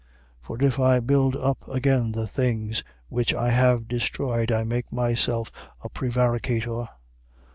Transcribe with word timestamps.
2:18. 0.45 0.47
For 0.47 0.63
if 0.63 0.79
I 0.79 0.99
build 0.99 1.35
up 1.35 1.59
again 1.67 2.11
the 2.13 2.25
things 2.25 2.83
which 3.09 3.35
I 3.35 3.51
have 3.51 3.87
destroyed, 3.87 4.51
I 4.51 4.63
make 4.63 4.91
myself 4.91 5.51
a 5.83 5.89
prevaricator. 5.89 6.87